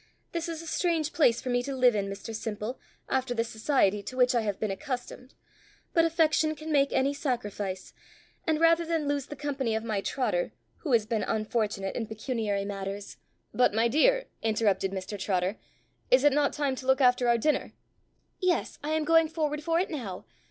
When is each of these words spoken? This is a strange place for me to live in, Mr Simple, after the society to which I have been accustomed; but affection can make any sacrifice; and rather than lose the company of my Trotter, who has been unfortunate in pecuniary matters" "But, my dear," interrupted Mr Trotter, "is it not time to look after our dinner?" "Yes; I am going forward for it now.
This 0.31 0.49
is 0.49 0.63
a 0.63 0.65
strange 0.65 1.13
place 1.13 1.41
for 1.41 1.51
me 1.51 1.61
to 1.61 1.75
live 1.75 1.93
in, 1.93 2.09
Mr 2.09 2.33
Simple, 2.33 2.79
after 3.07 3.35
the 3.35 3.43
society 3.43 4.01
to 4.01 4.17
which 4.17 4.33
I 4.33 4.41
have 4.41 4.59
been 4.59 4.71
accustomed; 4.71 5.35
but 5.93 6.05
affection 6.05 6.55
can 6.55 6.71
make 6.71 6.91
any 6.91 7.13
sacrifice; 7.13 7.93
and 8.47 8.59
rather 8.59 8.83
than 8.83 9.07
lose 9.07 9.27
the 9.27 9.35
company 9.35 9.75
of 9.75 9.83
my 9.83 10.01
Trotter, 10.01 10.53
who 10.77 10.91
has 10.93 11.05
been 11.05 11.21
unfortunate 11.21 11.95
in 11.95 12.07
pecuniary 12.07 12.65
matters" 12.65 13.17
"But, 13.53 13.75
my 13.75 13.87
dear," 13.87 14.25
interrupted 14.41 14.91
Mr 14.91 15.19
Trotter, 15.19 15.59
"is 16.09 16.23
it 16.23 16.33
not 16.33 16.51
time 16.53 16.75
to 16.77 16.87
look 16.87 16.99
after 16.99 17.27
our 17.27 17.37
dinner?" 17.37 17.73
"Yes; 18.39 18.79
I 18.83 18.93
am 18.93 19.05
going 19.05 19.27
forward 19.27 19.61
for 19.63 19.79
it 19.79 19.91
now. 19.91 20.25